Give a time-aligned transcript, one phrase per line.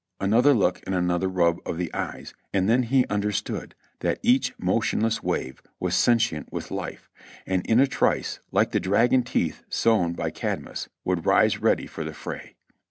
[0.19, 5.19] Another look and another rub of the eyes and then he understood that each motionless
[5.19, 7.07] Avave was sentient with life,
[7.45, 12.03] and in a trice, like the dragon teeth sown by Cadmus, would rise ready for
[12.03, 12.55] the fray.